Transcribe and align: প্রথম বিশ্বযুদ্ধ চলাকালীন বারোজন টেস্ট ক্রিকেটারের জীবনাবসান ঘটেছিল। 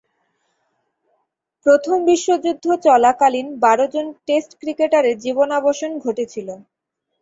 প্রথম 1.65 1.97
বিশ্বযুদ্ধ 2.05 2.65
চলাকালীন 2.85 3.47
বারোজন 3.65 4.05
টেস্ট 4.27 4.51
ক্রিকেটারের 4.61 5.15
জীবনাবসান 5.19 5.91
ঘটেছিল। 6.05 6.47